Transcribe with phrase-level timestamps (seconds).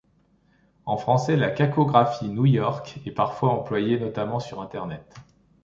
[0.87, 5.13] En français, la cacographie Nouillorque est parfois employée, notamment sur Internet.